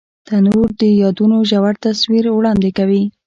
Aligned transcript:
تنور 0.27 0.67
د 0.81 0.83
یادونو 1.01 1.37
ژور 1.49 1.73
تصویر 1.85 2.25
وړاندې 2.31 2.69
کوي 2.77 3.03